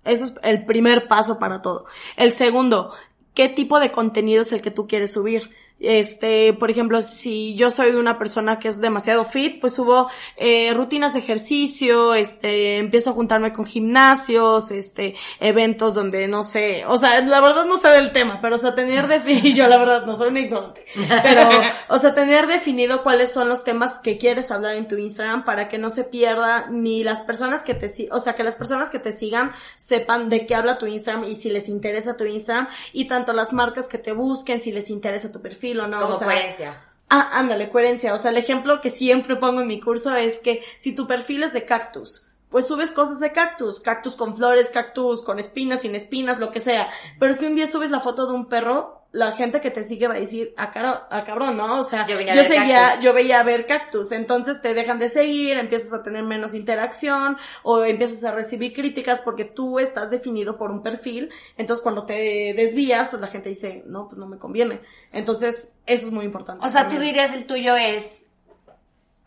[0.03, 1.85] Eso es el primer paso para todo.
[2.15, 2.93] El segundo,
[3.33, 5.51] ¿qué tipo de contenido es el que tú quieres subir?
[5.79, 10.73] Este, por ejemplo, si yo soy una persona que es demasiado fit, pues subo eh,
[10.73, 16.97] rutinas de ejercicio, este, empiezo a juntarme con gimnasios, este, eventos donde no sé, o
[16.97, 20.05] sea, la verdad no sé del tema, pero o sea, tener definido, yo la verdad
[20.05, 20.83] no soy un ignorante,
[21.23, 21.49] pero,
[21.87, 25.69] o sea, tener definido cuáles son los temas que quieres hablar en tu Instagram para
[25.69, 28.99] que no se pierda ni las personas que te, o sea, que las personas que
[28.99, 33.05] te sigan sepan de qué habla tu Instagram y si les interesa tu Instagram y
[33.05, 36.01] tanto las marcas que te busquen si les interesa tu perfil no.
[36.01, 36.82] Como o sea, coherencia.
[37.10, 38.13] Ah, ándale, coherencia.
[38.13, 41.43] O sea, el ejemplo que siempre pongo en mi curso es que si tu perfil
[41.43, 45.95] es de cactus, pues subes cosas de cactus, cactus con flores, cactus con espinas, sin
[45.95, 46.89] espinas, lo que sea.
[47.19, 50.07] Pero si un día subes la foto de un perro, la gente que te sigue
[50.07, 51.79] va a decir, a, cara, a cabrón, ¿no?
[51.79, 53.03] O sea, Yo yo, vine a ver seguía, cactus.
[53.03, 57.38] yo veía a ver cactus, entonces te dejan de seguir, empiezas a tener menos interacción
[57.63, 62.53] o empiezas a recibir críticas porque tú estás definido por un perfil, entonces cuando te
[62.55, 64.81] desvías, pues la gente dice, no, pues no me conviene.
[65.12, 66.65] Entonces, eso es muy importante.
[66.65, 68.25] O sea, tú dirías el tuyo es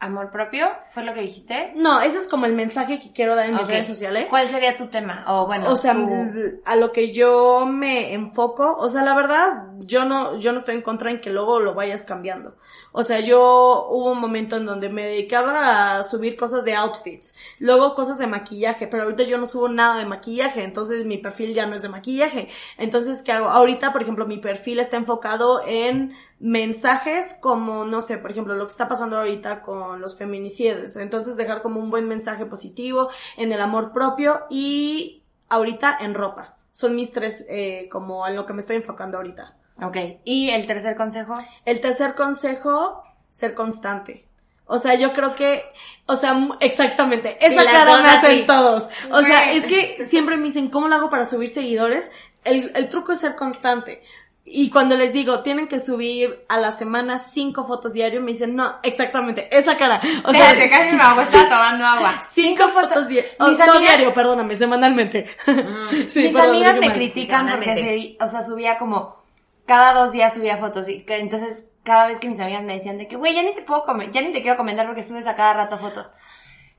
[0.03, 1.73] amor propio, ¿fue lo que dijiste?
[1.77, 3.69] No, ese es como el mensaje que quiero dar en mis Ok.
[3.71, 4.27] redes sociales.
[4.29, 5.25] ¿Cuál sería tu tema?
[5.29, 9.72] O bueno, O sea, tu- a lo que yo me enfoco, o sea, la verdad,
[9.87, 12.57] yo no, yo no estoy en contra en que luego lo vayas cambiando.
[12.93, 17.35] O sea, yo hubo un momento en donde me dedicaba a subir cosas de outfits,
[17.59, 21.55] luego cosas de maquillaje, pero ahorita yo no subo nada de maquillaje, entonces mi perfil
[21.55, 22.49] ya no es de maquillaje.
[22.77, 23.49] Entonces, ¿qué hago?
[23.49, 28.67] Ahorita, por ejemplo, mi perfil está enfocado en mensajes como, no sé, por ejemplo, lo
[28.67, 30.97] que está pasando ahorita con los feminicidios.
[30.97, 36.57] Entonces, dejar como un buen mensaje positivo en el amor propio y ahorita en ropa.
[36.73, 39.57] Son mis tres, eh, como en lo que me estoy enfocando ahorita.
[39.81, 39.97] Ok.
[40.25, 41.35] ¿Y el tercer consejo?
[41.65, 44.27] El tercer consejo, ser constante.
[44.67, 45.63] O sea, yo creo que,
[46.07, 48.89] o sea, exactamente, esa cara me hacen todos.
[49.11, 52.11] O sea, es que siempre me dicen, ¿cómo lo hago para subir seguidores?
[52.45, 54.03] El, el truco es ser constante.
[54.45, 58.57] Y cuando les digo, tienen que subir a la semana cinco fotos diario, me dicen,
[58.57, 60.01] no, exactamente, esa cara.
[60.25, 62.23] O sea, Espérate, casi me ahogo, estaba tomando agua.
[62.27, 63.31] cinco fotos diario.
[63.41, 65.25] Mis no amigas- diario, perdóname, semanalmente.
[66.09, 69.22] Sí, Mis amigas me critican porque, se, o sea, subía como,
[69.67, 72.99] cada dos días subía fotos y que entonces cada vez que mis amigas me decían
[72.99, 75.27] de que, güey, ya ni te puedo comer, ya ni te quiero comentar porque subes
[75.27, 76.13] a cada rato fotos.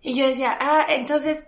[0.01, 1.47] Y yo decía, ah, entonces,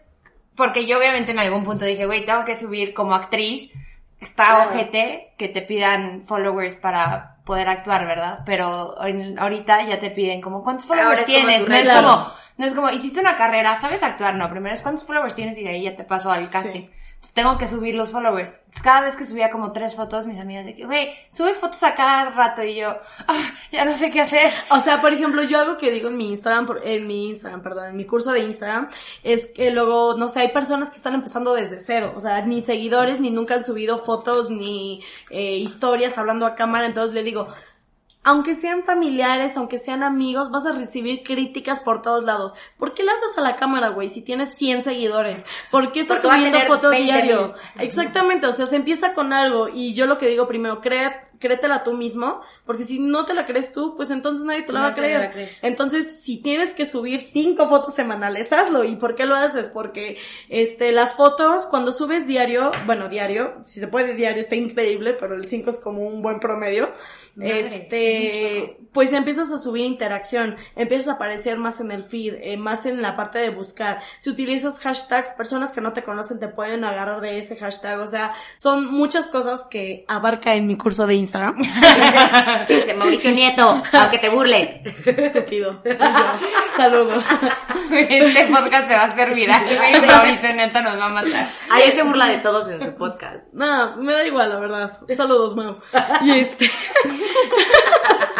[0.55, 3.71] porque yo obviamente en algún punto dije, güey, tengo que subir como actriz,
[4.19, 8.39] está ojete que te pidan followers para poder actuar, ¿verdad?
[8.45, 8.95] Pero
[9.37, 11.67] ahorita ya te piden como, ¿cuántos followers tienes?
[11.67, 14.35] No es como, no es como, hiciste una carrera, ¿sabes actuar?
[14.35, 16.87] No, primero es cuántos followers tienes y de ahí ya te paso al casting.
[17.33, 18.53] Tengo que subir los followers.
[18.55, 21.81] Entonces cada vez que subía como tres fotos, mis amigas de que, güey, subes fotos
[21.83, 22.89] a cada rato y yo,
[23.27, 24.51] ah, ya no sé qué hacer.
[24.69, 27.89] O sea, por ejemplo, yo algo que digo en mi Instagram, en mi Instagram, perdón,
[27.89, 28.87] en mi curso de Instagram,
[29.23, 32.61] es que luego, no sé, hay personas que están empezando desde cero, o sea, ni
[32.61, 37.47] seguidores, ni nunca han subido fotos, ni eh, historias hablando a cámara, entonces le digo,
[38.25, 42.53] aunque sean familiares, aunque sean amigos, vas a recibir críticas por todos lados.
[42.77, 45.45] ¿Por qué le hablas a la cámara, güey, si tienes 100 seguidores?
[45.69, 47.05] ¿Por qué estás Porque subiendo foto 20,000.
[47.05, 47.53] diario?
[47.79, 51.83] Exactamente, o sea, se empieza con algo y yo lo que digo primero, crea, créetela
[51.83, 54.87] tú mismo, porque si no te la crees tú, pues entonces nadie te la va
[54.87, 55.55] a creer.
[55.61, 58.83] Entonces, si tienes que subir cinco fotos semanales, hazlo.
[58.83, 59.67] ¿Y por qué lo haces?
[59.67, 60.17] Porque,
[60.49, 65.35] este, las fotos, cuando subes diario, bueno, diario, si se puede diario está increíble, pero
[65.35, 66.91] el 5 es como un buen promedio.
[67.35, 72.57] Madre, este, pues empiezas a subir interacción, empiezas a aparecer más en el feed, eh,
[72.57, 74.01] más en la parte de buscar.
[74.19, 77.99] Si utilizas hashtags, personas que no te conocen te pueden agarrar de ese hashtag.
[77.99, 81.55] O sea, son muchas cosas que abarca en mi curso de Instagram.
[82.67, 84.69] Dice Mauricio Nieto, aunque te burles.
[85.05, 85.81] Estúpido.
[86.77, 87.27] Saludos.
[87.91, 89.63] Este podcast se va a hacer viral,
[90.07, 91.45] Mauricio neta nos va a matar.
[91.69, 93.53] Ahí se burla de todos en su podcast.
[93.53, 94.91] Nada, me da igual, la verdad.
[95.09, 95.77] Saludos, Mau.
[96.21, 96.69] Y este.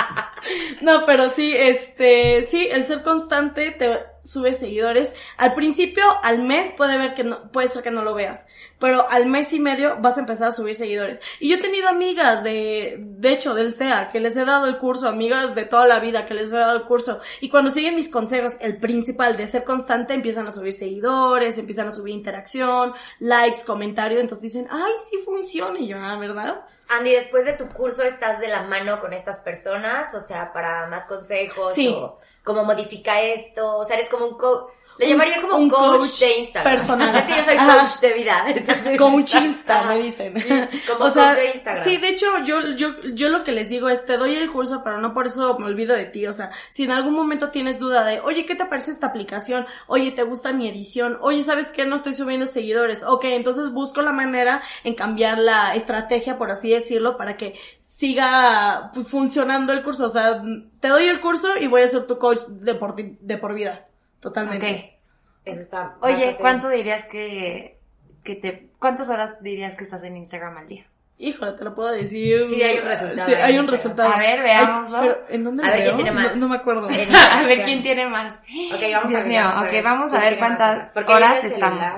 [0.82, 5.16] No, pero sí, este, sí, el ser constante te sube seguidores.
[5.38, 8.48] Al principio, al mes puede ver que no, puede ser que no lo veas,
[8.80, 11.22] pero al mes y medio vas a empezar a subir seguidores.
[11.40, 14.78] Y yo he tenido amigas de, de hecho, del SEA, que les he dado el
[14.78, 17.20] curso, amigas de toda la vida que les he dado el curso.
[17.40, 21.88] Y cuando siguen mis consejos, el principal de ser constante, empiezan a subir seguidores, empiezan
[21.88, 25.80] a subir interacción, likes, comentarios, entonces dicen, ay, sí funciona.
[25.80, 26.62] Y yo, ah, ¿verdad?
[26.90, 30.88] Andy, después de tu curso estás de la mano con estas personas, o sea, para
[30.88, 31.88] más consejos Sí.
[31.96, 36.00] o cómo modifica esto, o sea, eres como un co Le llamaría como un coach,
[36.00, 36.74] coach de Instagram.
[36.74, 37.16] personal.
[37.16, 37.80] Es que yo soy Ajá.
[37.80, 38.46] coach de vida.
[38.48, 40.42] Entonces, Coach Insta, me dicen.
[40.42, 41.84] Sí, como o sea, coach de Instagram.
[41.84, 44.82] sí, de hecho, yo, yo, yo lo que les digo es, te doy el curso,
[44.84, 46.26] pero no por eso me olvido de ti.
[46.28, 49.66] O sea, si en algún momento tienes duda de, oye, ¿qué te parece esta aplicación?
[49.88, 51.18] Oye, ¿te gusta mi edición?
[51.22, 51.86] Oye, ¿sabes qué?
[51.86, 53.04] No estoy subiendo seguidores.
[53.04, 58.92] Ok, entonces busco la manera en cambiar la estrategia, por así decirlo, para que siga
[58.94, 60.06] pues, funcionando el curso.
[60.06, 60.42] O sea,
[60.80, 63.88] te doy el curso y voy a ser tu coach de por, de por vida.
[64.26, 64.98] Totalmente.
[65.46, 67.80] Eso está Oye, ¿cuánto dirías que,
[68.24, 70.88] que te, cuántas horas dirías que estás en Instagram al día?
[71.20, 72.48] Híjole, te lo puedo decir.
[72.48, 74.10] Sí, hay un resultado Sí, hay un resultado.
[74.12, 74.98] A ver, veámoslo.
[74.98, 76.30] Ay, pero, ¿en dónde A lo ver, ¿quién tiene más?
[76.30, 76.88] No, no me acuerdo.
[77.32, 78.34] A ver quién tiene más.
[78.34, 81.94] Ok, vamos Dios a mío, vamos ok, vamos a ver cuántas horas estamos.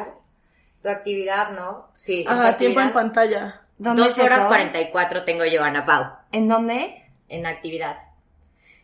[0.83, 1.87] Tu actividad, ¿no?
[1.97, 2.25] Sí.
[2.27, 3.61] Ajá, tiempo en pantalla.
[3.77, 4.47] ¿Dónde Dos es horas eso?
[4.49, 7.05] 44 tengo yo, Ana Pau, ¿En dónde?
[7.29, 7.99] en actividad.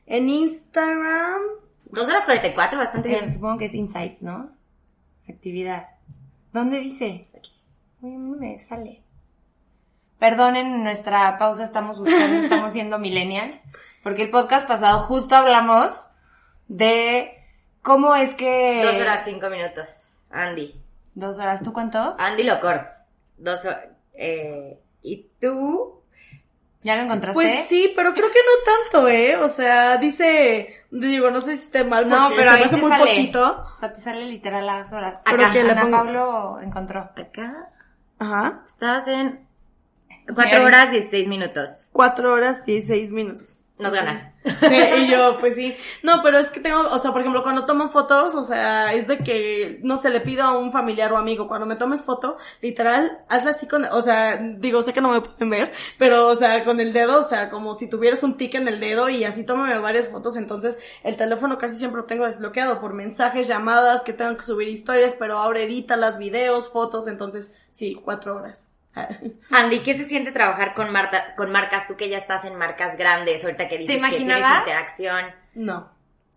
[0.05, 1.41] En Instagram.
[1.93, 3.33] Dos horas 44, bastante Eh, bien.
[3.33, 4.49] supongo que es Insights, ¿no?
[5.29, 5.89] Actividad.
[6.51, 7.27] ¿Dónde dice?
[8.01, 9.01] Uy, no me sale.
[10.19, 13.57] Perdonen en nuestra pausa, estamos buscando, estamos siendo millennials,
[14.03, 16.07] porque el podcast pasado justo hablamos
[16.67, 17.31] de
[17.81, 18.81] cómo es que...
[18.83, 20.17] Dos horas cinco minutos.
[20.31, 20.79] Andy.
[21.13, 22.15] Dos horas, ¿tú cuánto?
[22.17, 22.87] Andy Locort.
[23.37, 23.85] Dos horas.
[24.13, 26.01] Eh, ¿Y tú?
[26.83, 27.33] ¿Ya lo encontraste?
[27.33, 29.37] Pues sí, pero creo que no tanto, ¿eh?
[29.37, 32.77] O sea, dice, digo, no sé si esté mal porque No, pero se me hace
[32.77, 33.05] muy sale.
[33.05, 33.65] poquito.
[33.73, 35.21] O sea, te sale literal las horas.
[35.21, 36.99] Acá, Pero que le Ana pongo- Pablo encontró.
[37.15, 37.69] Acá.
[38.19, 38.63] Ajá.
[38.65, 39.47] Estás en
[40.35, 41.89] cuatro horas 16 minutos.
[41.91, 43.59] Cuatro horas, dieciséis minutos.
[43.79, 44.33] Nos ganas.
[44.43, 45.73] Sí, y yo, pues sí.
[46.03, 49.07] No, pero es que tengo, o sea, por ejemplo, cuando tomo fotos, o sea, es
[49.07, 52.37] de que, no se le pido a un familiar o amigo, cuando me tomes foto,
[52.61, 56.35] literal, hazla así con, o sea, digo, sé que no me pueden ver, pero, o
[56.35, 59.23] sea, con el dedo, o sea, como si tuvieras un tic en el dedo y
[59.23, 64.03] así tómame varias fotos, entonces el teléfono casi siempre lo tengo desbloqueado por mensajes, llamadas,
[64.03, 68.72] que tengo que subir historias, pero ahora edita las videos, fotos, entonces, sí, cuatro horas.
[69.51, 71.87] Andy, ¿qué se siente trabajar con, Marta, con marcas?
[71.87, 75.25] Tú que ya estás en marcas grandes, ahorita que dices que tienes interacción.
[75.55, 75.91] No.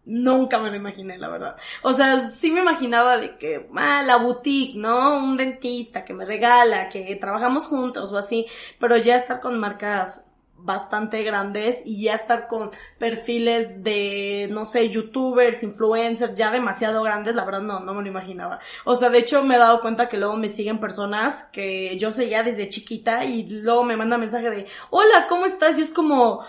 [0.07, 1.57] Nunca me lo imaginé, la verdad.
[1.83, 5.19] O sea, sí me imaginaba de que, ah, la boutique, ¿no?
[5.19, 8.47] Un dentista que me regala, que trabajamos juntos o así,
[8.79, 10.27] pero ya estar con marcas
[10.59, 17.35] bastante grandes y ya estar con perfiles de, no sé, youtubers, influencers, ya demasiado grandes,
[17.35, 18.59] la verdad no, no me lo imaginaba.
[18.85, 22.11] O sea, de hecho me he dado cuenta que luego me siguen personas que yo
[22.11, 25.79] seguía desde chiquita y luego me manda mensaje de, hola, ¿cómo estás?
[25.79, 26.45] Y es como,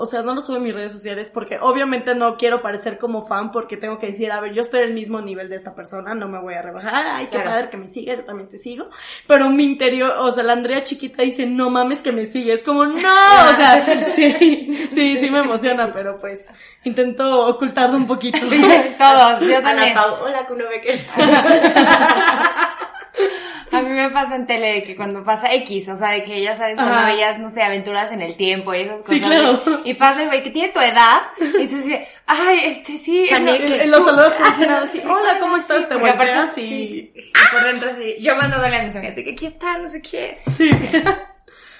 [0.00, 3.26] o sea, no lo subo en mis redes sociales porque obviamente no quiero parecer como
[3.26, 6.14] fan porque tengo que decir, a ver, yo estoy al mismo nivel de esta persona,
[6.14, 7.50] no me voy a rebajar, ay, qué Claro.
[7.50, 8.88] padre que me sigues, yo también te sigo.
[9.26, 12.62] Pero mi interior, o sea, la Andrea chiquita dice, no mames que me sigue, es
[12.62, 16.46] como, no, o sea, sí, sí, sí me emociona, pero pues
[16.84, 18.38] intento ocultarlo un poquito.
[18.98, 19.94] Todos, yo Ana también.
[19.94, 21.06] Pau, hola, Kuno Becker.
[23.72, 26.40] A mí me pasa en tele de que cuando pasa X, o sea, de que
[26.40, 27.06] ya sabes, cuando Ajá.
[27.06, 29.10] veías, no sé, aventuras en el tiempo y esas cosas.
[29.10, 29.60] Sí, claro.
[29.84, 33.24] Y pasa el güey que tiene tu edad, y tú dices, ay, este sí.
[33.28, 33.68] Chaneque.
[33.68, 35.88] no, En los saludos como si nada, así, sí, hola, ¿cómo estás?
[35.88, 37.32] Te volteas sí, y...
[37.52, 40.38] por dentro así, yo mandándole a mis amigas, de que aquí está, no sé qué.
[40.50, 40.70] Sí.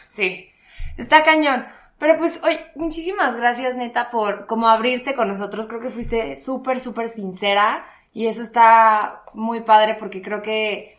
[0.09, 0.51] Sí,
[0.97, 1.65] está cañón.
[1.99, 5.67] Pero pues, oye, muchísimas gracias, neta, por como abrirte con nosotros.
[5.69, 7.87] Creo que fuiste súper, súper sincera.
[8.13, 10.98] Y eso está muy padre porque creo que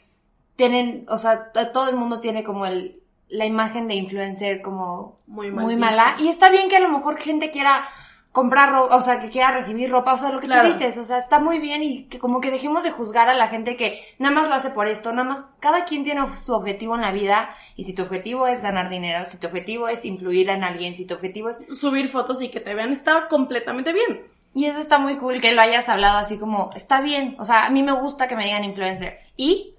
[0.60, 5.17] tienen, o sea, to- todo el mundo tiene como el, la imagen de influencer como
[5.26, 6.17] Muy mal muy mala.
[6.19, 7.88] Y está bien que a lo mejor gente quiera
[8.32, 10.67] comprar ropa, o sea, que quiera recibir ropa, o sea, lo que Claro.
[10.67, 13.34] tú dices, o sea, está muy bien y que como que dejemos de juzgar a
[13.34, 16.54] la gente que nada más lo hace por esto, nada más, cada quien tiene su
[16.54, 20.04] objetivo en la vida y si tu objetivo es ganar dinero, si tu objetivo es
[20.06, 21.65] influir en alguien, si tu objetivo es...
[21.72, 24.22] Subir fotos y que te vean está completamente bien.
[24.54, 27.65] Y eso está muy cool que lo hayas hablado así como, está bien, o sea,
[27.65, 29.19] a mí me gusta que me digan influencer.
[29.38, 29.74] Y,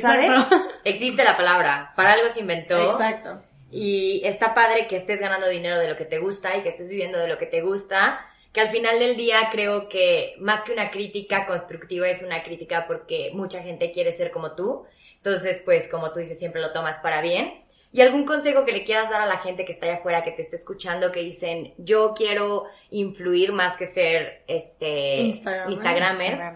[0.00, 0.28] ¿sabes?
[0.28, 0.68] Exacto.
[0.84, 2.90] Existe la palabra, para algo se inventó.
[2.90, 3.42] Exacto.
[3.70, 6.88] Y está padre que estés ganando dinero de lo que te gusta y que estés
[6.88, 8.24] viviendo de lo que te gusta.
[8.52, 12.86] Que al final del día creo que más que una crítica constructiva es una crítica
[12.86, 14.86] porque mucha gente quiere ser como tú.
[15.16, 17.64] Entonces, pues como tú dices, siempre lo tomas para bien.
[17.92, 20.32] ¿Y algún consejo que le quieras dar a la gente que está allá afuera, que
[20.32, 25.16] te esté escuchando, que dicen, yo quiero influir más que ser este.
[25.20, 26.54] Instagramer?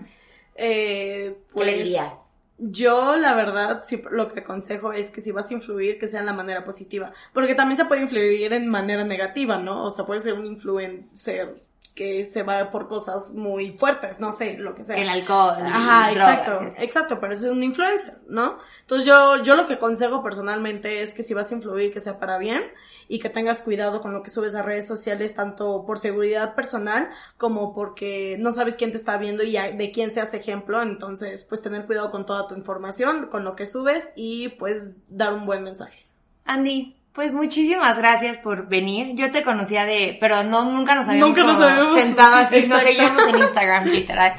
[0.54, 2.27] Eh, ¿Qué pues, le dirías?
[2.58, 6.26] Yo, la verdad, lo que aconsejo es que si vas a influir, que sea en
[6.26, 7.12] la manera positiva.
[7.32, 9.84] Porque también se puede influir en manera negativa, ¿no?
[9.84, 11.54] O sea, puede ser un influencer
[11.94, 14.96] que se va por cosas muy fuertes, no sé, lo que sea.
[14.96, 15.56] El alcohol.
[15.60, 16.82] Ajá, y drogas, exacto, eso.
[16.82, 18.58] exacto, pero es un influencer, ¿no?
[18.80, 22.18] Entonces yo, yo lo que aconsejo personalmente es que si vas a influir, que sea
[22.18, 22.62] para bien
[23.08, 27.10] y que tengas cuidado con lo que subes a redes sociales, tanto por seguridad personal
[27.36, 31.62] como porque no sabes quién te está viendo y de quién seas ejemplo, entonces pues
[31.62, 35.64] tener cuidado con toda tu información, con lo que subes y pues dar un buen
[35.64, 36.06] mensaje.
[36.44, 39.16] Andy, pues muchísimas gracias por venir.
[39.16, 42.80] Yo te conocía de, pero no, nunca nos habíamos, Nunca nos habíamos- sentado así, nos
[42.80, 44.34] seguíamos en Instagram, literal.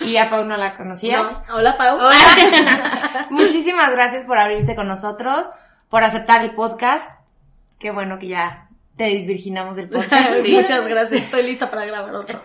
[0.00, 1.30] Y a Pau no la conocías.
[1.46, 1.98] No, Hola Pau.
[2.00, 3.26] Hola.
[3.28, 5.50] Muchísimas gracias por abrirte con nosotros,
[5.90, 7.06] por aceptar el podcast.
[7.78, 10.30] Qué bueno que ya te desvirginamos del podcast.
[10.48, 12.40] Muchas gracias, estoy lista para grabar otro.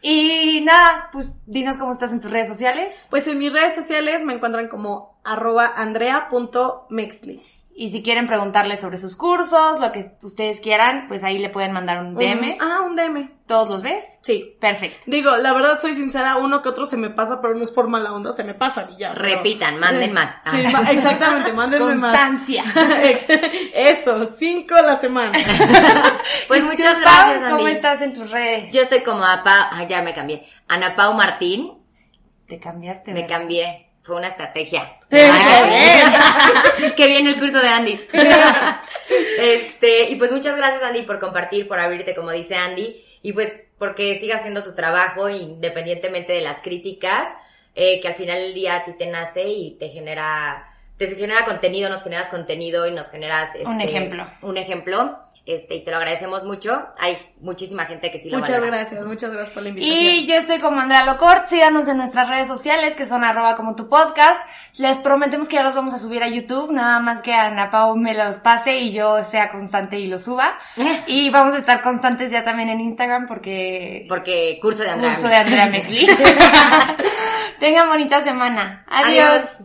[0.00, 3.04] Y nada, pues dinos cómo estás en tus redes sociales.
[3.10, 7.49] Pues en mis redes sociales me encuentran como arroba andrea.mextli.
[7.82, 11.72] Y si quieren preguntarle sobre sus cursos, lo que ustedes quieran, pues ahí le pueden
[11.72, 12.58] mandar un DM.
[12.60, 13.30] Ah, un DM.
[13.46, 14.18] ¿Todos los ves?
[14.20, 14.54] Sí.
[14.60, 14.98] Perfecto.
[15.06, 17.88] Digo, la verdad soy sincera, uno que otro se me pasa, pero no es por
[17.88, 19.14] mala onda, se me pasa y ya.
[19.14, 20.28] pero- Repitan, manden más.
[20.50, 20.92] Sí, Ah.
[20.92, 22.12] exactamente, mándenme más.
[22.12, 22.64] Constancia.
[23.74, 25.38] Eso, cinco a la semana.
[26.48, 28.70] Pues ¿Y muchas gracias, Pau, ¿Cómo estás en tus redes?
[28.72, 30.46] Yo estoy como a Pau, ah, ya me cambié.
[30.68, 31.78] Ana Pau Martín,
[32.46, 33.38] Te cambiaste, me ¿verdad?
[33.38, 33.89] cambié.
[34.10, 34.90] Fue una estrategia.
[36.96, 38.00] Qué bien el curso de Andy.
[39.38, 43.68] este, y pues muchas gracias Andy por compartir, por abrirte como dice Andy, y pues
[43.78, 47.28] porque sigas haciendo tu trabajo independientemente de las críticas,
[47.76, 51.44] eh, que al final del día a ti te nace y te genera, te genera
[51.44, 54.26] contenido, nos generas contenido y nos generas Un este, ejemplo.
[54.42, 55.20] Un ejemplo.
[55.46, 56.80] Este, y te lo agradecemos mucho.
[56.98, 58.76] Hay muchísima gente que sí lo Muchas valora.
[58.78, 60.04] gracias, muchas gracias por la invitación.
[60.14, 63.74] Y yo estoy como Andrea Locort, síganos en nuestras redes sociales que son arroba como
[63.74, 64.40] tu podcast.
[64.76, 67.96] Les prometemos que ya los vamos a subir a YouTube, nada más que Ana Pau
[67.96, 70.58] me los pase y yo sea constante y los suba.
[71.06, 75.14] Y vamos a estar constantes ya también en Instagram porque Porque curso de Andrea.
[75.14, 76.06] curso de Andrea Mesli.
[77.58, 78.84] Tengan bonita semana.
[78.88, 79.24] Adiós.
[79.28, 79.58] Adiós.